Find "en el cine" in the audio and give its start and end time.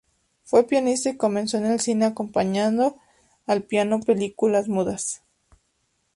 1.57-2.05